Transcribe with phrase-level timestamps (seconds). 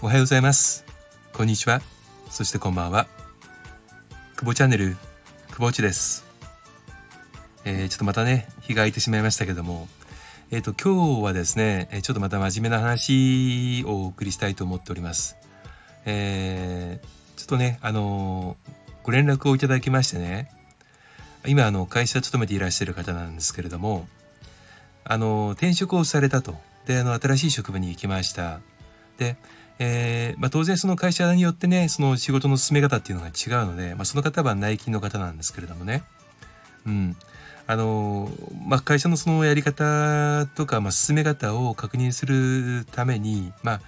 [0.00, 0.84] おはようございます。
[1.32, 1.82] こんにちは。
[2.30, 3.08] そしてこんばんは。
[4.36, 4.96] 久保チャンネル
[5.48, 6.24] 久保内です。
[7.64, 9.88] えー、ちょっとまたね日が空いてしまいましたけども。
[10.50, 15.36] えっ、ー、と今日はですねちょっとまた真面目な話をお送りしたいと思っております。
[16.06, 18.56] えー、ちょっとねあの
[19.02, 20.50] ご連絡をいただきましてね。
[21.46, 24.08] 今あの会社勤めていらっしゃる方なんですけれども
[25.04, 26.56] あの転職をされたと。
[26.86, 28.60] であの新しい職場に行きました。
[29.18, 29.36] で
[29.80, 36.02] えー、まあ、当然その会社によってねその仕事の進め方っていうのが違うので、まあ、その方は内勤の方なんですけれどもね。
[36.86, 37.16] うん。
[37.70, 38.30] あの
[38.66, 43.80] まあ、会社のそのやり方とか、まあ、進め方を確認するために、まあ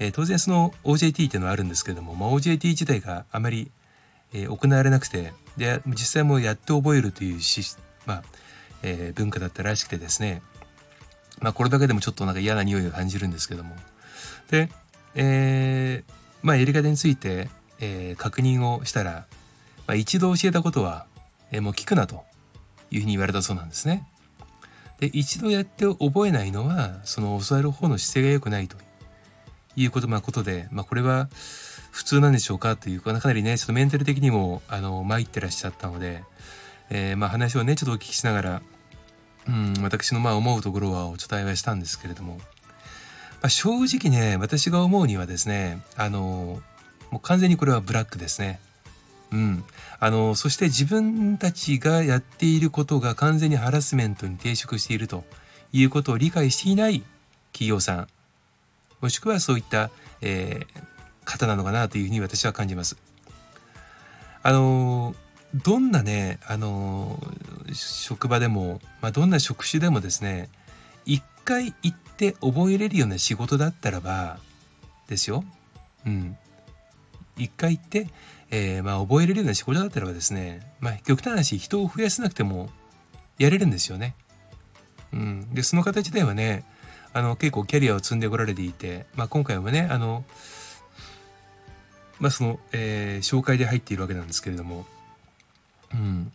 [0.00, 3.70] えー、当然その OJT っていうのはあるんですけれども、まあ、OJT 自体があまり、
[4.32, 7.62] えー、行われなくてで実際もやって覚えるというし、
[8.06, 8.22] まあ
[8.82, 10.42] えー、文化だったらしくてですね、
[11.40, 13.76] まあ、これだけでもちょっとなんか嫌な匂いを感じるんですけども
[14.50, 14.70] で
[15.14, 19.26] えー、まあ、やり方について、えー、確認をしたら、
[19.86, 21.06] まあ、一度教えたことは、
[21.50, 22.24] えー、もう聞くなと
[22.90, 24.06] いうふうに言われたそうなんですね。
[25.00, 28.76] で一度やって覚えないのはその教わる方の姿勢が良くないと
[29.74, 31.28] いうこと,、まあ、ことで、まあ、これは
[31.90, 36.22] 普通なんでしょうかというかかなりねちょっとメンタル的にもあの参ってらっしゃったので、
[36.94, 38.62] えー、まあ話をねちょっとお聞きしながら、
[39.48, 42.38] うん、私のまあ思うところはお伝えはしたんですけれども
[43.42, 46.62] まあ、正直ね私が思うにはですねあの
[47.10, 48.60] もう完全にこれはブラックですね。
[49.32, 49.64] うん、
[49.98, 55.24] あのそして自分たちがやっていることが完全にハラスメントに抵触していると
[55.72, 57.02] いうことを理解していない
[57.52, 58.08] 企業さん
[59.00, 59.90] もしくはそういった、
[60.20, 62.98] えー、方なのかなというふうに私は感じます。
[64.42, 65.14] あの
[65.54, 67.22] どんなねあの
[67.72, 70.48] 職場でも、まあ、どんな職種でもですね
[71.04, 74.38] 一回行って覚えれるような仕事だったらば
[75.08, 75.44] ですよ。
[76.06, 76.36] うん。
[77.36, 78.08] 一回行って、
[78.50, 82.70] えー、まあ覚えれるような仕事だったらばですね、まあ極端な話人を増やさなくても
[83.38, 84.14] やれるんですよね。
[85.12, 85.54] うん。
[85.54, 86.64] で、その形ではね、
[87.12, 90.24] あの結構キャリアを積んでこられていて、まあ今回はね、あの、
[92.20, 94.86] まあその、えー、紹介で入っているわけなんですけれども、
[95.94, 96.32] うん。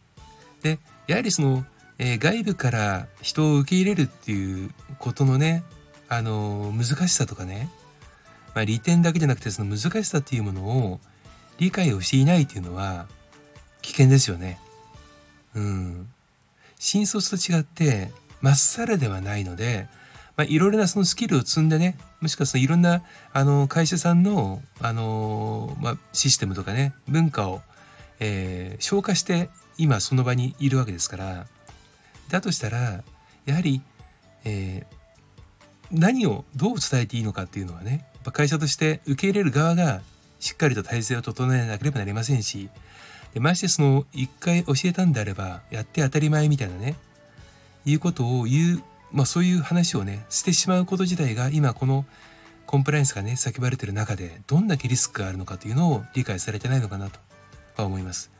[0.61, 1.65] で、やはりその、
[1.99, 5.63] えー、外部から人を受け入れるっていうことのね、
[6.09, 7.69] あのー、難しさとかね、
[8.53, 10.99] まあ、利点だけじゃなくてその難しさっていうものを
[11.57, 13.07] 理解をしていないっていうのは
[13.81, 14.59] 危険ですよね。
[15.55, 16.09] うん。
[16.79, 19.87] 新卒と違ってまっさらではないので、
[20.35, 23.01] まあ、いろいろなそのスキルを積んでね、もしくはそのいろんな
[23.33, 27.61] あの会社さんの、あのまあ、システムとかね、文化を、
[28.19, 31.47] えー、消化して今その場にいるわけですから、
[32.29, 33.03] だとしたら
[33.45, 33.81] やはり、
[34.45, 34.97] えー、
[35.91, 40.01] 何をどう伝えていいのかっていうのはね会社として受け入れる側が
[40.39, 42.69] しっかりと体制を整えなければなりませんし
[43.33, 46.95] でましてその一回教えたんであればやって当たり前みたいなね
[47.85, 48.83] いうことを言う、
[49.13, 52.05] まあ、そういう話をねしてしまうこと自体が今この
[52.65, 57.19] コンプライアンスがね叫ばれてる中でどんだけリスクがあるのかというのを理解されてないのかなと。
[57.81, 58.31] は思います。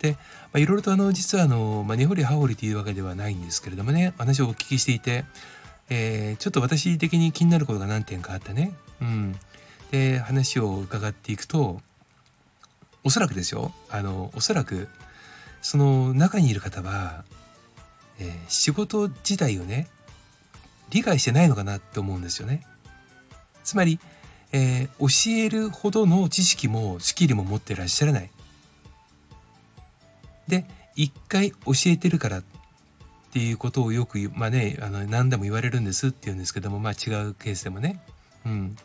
[0.00, 0.18] で、ま
[0.54, 5.24] あ、いろいろとあの実はあの、まあ、根掘り葉掘りというわけではないんですけれどもね話をお聞きしていて、
[5.88, 9.36] えー、ちょっと私的に気になることが何点かあってね、うん、
[9.90, 11.80] で話を伺っていくと
[13.04, 14.88] おそらくですよあのおそらく
[15.62, 17.24] その中にいる方は、
[18.20, 19.88] えー、仕事自体をね
[20.90, 22.64] 理解してないのかなって思うんですよね。
[23.64, 23.98] つまり、
[24.52, 28.30] えー、教えるほどの知識もスキルも持ってらっしゃらない
[30.48, 32.42] で一回教えてるからっ
[33.32, 38.00] ていうことをよくまあねあの何でも言われるんですって言うんですけどもまあ違うケースでもね。
[38.44, 38.76] うん。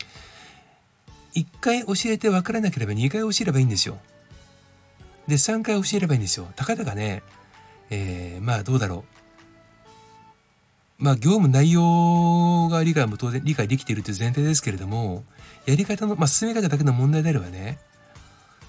[1.33, 3.97] 一回教えて分からなければ二回教えればいいんですよ。
[5.27, 6.47] で三回教えればいいんですよ。
[6.55, 7.23] たかだかね
[7.89, 9.05] えー、まあどうだろ
[10.99, 11.03] う。
[11.03, 15.23] まあ業務内容が理解も当然理解できているという前提ですけれども
[15.65, 17.79] やり方の、まあ、進め方だけの問題であればね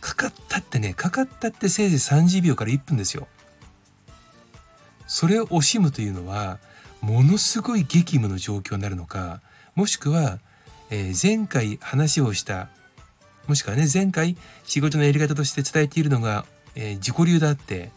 [0.03, 3.29] かかったってね、かかったってせいぜい30秒から1分ですよ。
[5.07, 6.59] それを惜しむというのは、
[7.01, 9.41] ものすごい激務の状況になるのか、
[9.77, 10.41] もしくは、
[10.91, 12.69] えー、前回話をした、
[13.47, 17.93] もしくはね、前回仕事のやり方として伝えているのが、えー、自己流だって、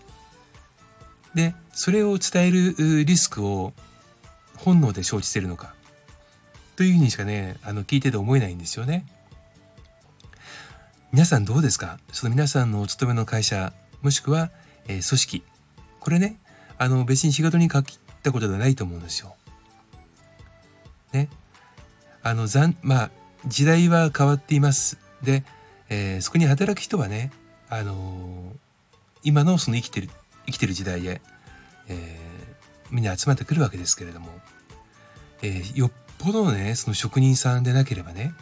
[1.34, 3.74] で、それを伝えるリスクを
[4.58, 5.74] 本能で承知しているのか、
[6.76, 9.08] というふうにしかね、あの、聞いてて思えないんですよね。
[11.16, 11.98] 皆さんどうですか？
[12.12, 13.72] その皆さんのお勤めの会社、
[14.02, 14.52] もしくは、
[14.90, 15.44] えー、組織。
[16.02, 16.42] これね、
[16.78, 19.34] あの別に仕事に限ったことではないと思うんですよ。
[21.14, 21.30] ね。
[22.22, 23.12] あの、残、まあ、
[23.48, 24.98] 時代は変わっています。
[25.24, 25.46] で、
[25.88, 27.32] えー、そこに働く人はね、
[27.70, 28.58] あのー、
[29.24, 30.10] 今のその生きてる、
[30.48, 31.22] 生きてる時代へ、
[31.88, 32.20] え、
[32.92, 34.32] みんな集まってくるわけですけれども、
[35.42, 38.34] え、よっぽどのね、その職人さんでなければね、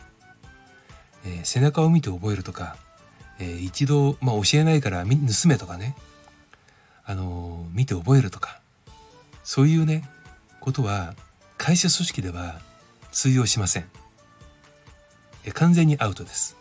[1.25, 2.77] えー、背中を見て覚えるとか、
[3.39, 5.09] えー、一度、まあ、教えないから盗
[5.47, 5.95] めとかね、
[7.05, 8.59] あのー、見て覚えるとか、
[9.43, 10.09] そういうね、
[10.59, 11.15] ことは
[11.57, 12.59] 会社組織では
[13.11, 13.85] 通用しません。
[15.45, 16.57] えー、完全にアウトです。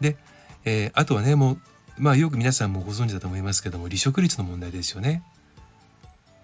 [0.00, 0.16] で、
[0.64, 1.58] えー、あとはね、もう、
[1.96, 5.22] まあよく皆さんもご存知だと思いますけども、離職率の問題ですよね。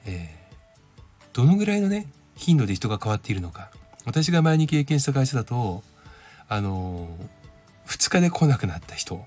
[0.06, 1.03] えー、
[1.33, 2.06] どのぐらいのね、
[2.37, 3.71] 頻度で人が変わっているのか。
[4.11, 5.85] 私が前に経験した会社だと、
[6.49, 7.09] あの、
[7.87, 9.25] 2日で来なくなった人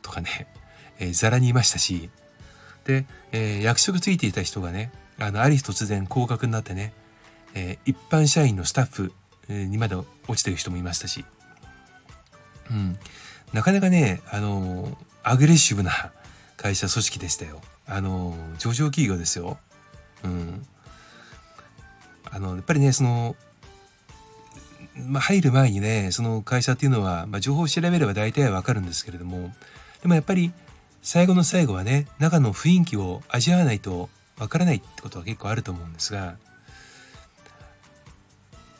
[0.00, 0.46] とかね、
[0.98, 2.08] えー、ざらにいましたし、
[2.86, 6.94] で、えー、役職ついていた人がね、あの、ある日突然降格になってね、
[7.54, 9.12] えー、一般社員のスタッフ
[9.48, 11.26] にまで落ちてる人もいましたし、
[12.70, 12.98] うん。
[13.52, 15.92] なかなかね、あの、アグレッシブな
[16.56, 17.60] 会社組織でしたよ。
[17.86, 19.58] あの、上場企業ですよ。
[20.24, 20.66] うん。
[22.32, 23.36] あの、やっぱりね、その、
[24.96, 29.54] まあ、入る前にね、その会社っていうのは、まあ、情報を調べれば大体わかるんですけれども、
[30.00, 30.52] でもやっぱり
[31.02, 34.08] 最後の最後はね、中の雰囲気を味わわないと
[34.38, 36.36] わからないってことは結構あると思うんですが、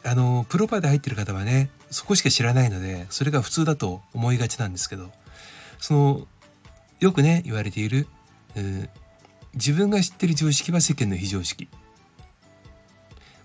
[0.04, 5.12] あの、プロパーで入ってる方はね、そこしか知らないので、それが普通だと思いがちなんですけど、
[5.78, 6.26] その、
[7.00, 8.06] よくね、言われている、
[9.54, 11.68] 自分が知ってる常識は世間の非常識。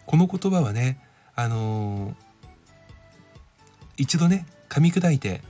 [0.07, 0.97] この言葉はね、
[1.35, 2.13] あのー、
[3.97, 5.41] 一度ね、噛み砕いて、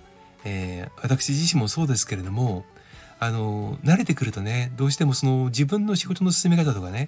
[0.44, 2.66] えー、私自身もそうですけれども、
[3.20, 7.08] あのー、慣れてくるとね、どうしてもその自分の仕事の進め方とかね、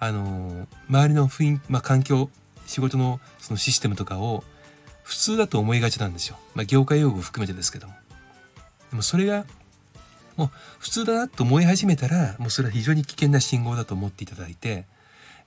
[0.00, 2.28] あの周りの雰囲気、まあ、環境、
[2.66, 4.42] 仕事のそのシステムとかを
[5.04, 6.36] 普通だと思いがちなんですよ。
[6.56, 7.94] まあ、業界用語含めてですけども。
[8.90, 9.46] でもそれが
[10.36, 10.50] もう
[10.80, 14.86] 普通だなと思い始めたらもうそれは非常に危険な信号だと思っていただいて、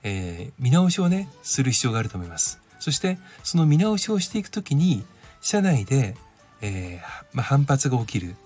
[0.02, 2.60] えー、見直しをねする必要があると思います。
[2.78, 5.04] そしてその見直しをしていくときに
[5.40, 6.16] 社内で、
[6.60, 8.36] えー、まあ、反発が起きる。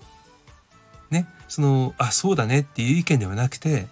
[1.09, 3.87] ね、そのあそうだねっていう意見ではなくて、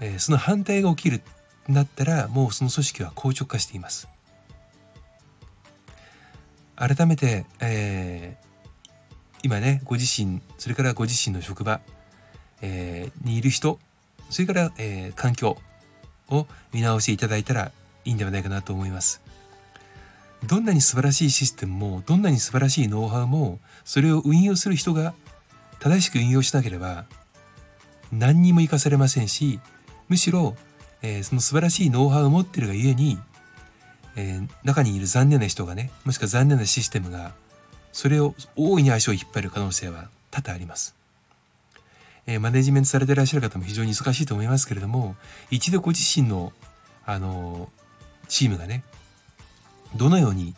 [0.00, 1.22] えー、その反対が起きる
[1.66, 4.08] なったらもうその組織は硬直化しています。
[6.76, 8.46] 改めて、えー、
[9.42, 11.80] 今ねご自身それからご自身の職場、
[12.60, 13.78] えー、にいる人
[14.28, 15.56] それから、えー、環境
[16.30, 17.72] を見直していただいたら
[18.04, 19.20] いいんではないかなと思います。
[20.46, 25.14] どんなに素晴らしいシステムもどんなに素晴らしいノウハウもそれを運用する人が
[25.80, 27.06] 正しく運用しなければ
[28.12, 29.60] 何にも生かされませんし
[30.08, 30.54] むしろ
[31.02, 33.18] えー、その素晴らしいノウハウを持ってるがゆえに、
[34.16, 37.32] えー、中にいる残念な人がねもしくは残念なシステムが
[37.92, 40.94] それを大いに足を引っ張る可能性は多々あります。
[42.26, 45.16] えー、マネジメントされていらっしゃる方も非常に難しいと思いますけれども
[45.50, 46.52] 一度ご自身の、
[47.04, 47.68] あの
[48.28, 48.82] チームがね
[49.94, 50.54] どのように、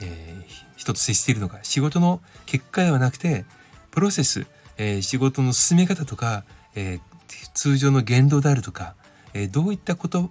[0.00, 0.44] えー、
[0.76, 3.44] 人と接しているのか仕事の結果ではなくて
[3.92, 6.44] プロセス、えー、仕事の進め方とか、
[6.74, 7.00] えー、
[7.54, 8.96] 通常の言動であるとか
[9.36, 10.30] えどういったこと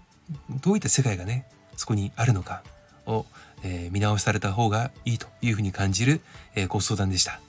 [0.64, 1.46] どういった世界がね
[1.78, 2.64] そこにあるのか
[3.06, 3.26] を、
[3.64, 6.22] えー、見直された方がいいというふうに感じる、
[6.56, 7.40] えー、ご相談でした。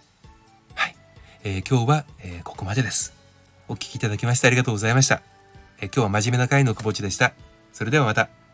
[0.74, 0.96] はい、
[1.44, 3.15] えー、今日は、えここまでです。
[3.68, 5.22] お聞きいただきましてありがとうございました。
[5.80, 7.32] え今日は真面目な回の久保地でした。
[7.72, 8.45] それではまた。